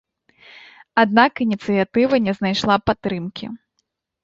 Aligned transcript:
Аднак 1.03 1.33
ініцыятыва 1.45 2.15
не 2.29 2.33
знайшла 2.41 2.75
падтрымкі. 2.87 3.45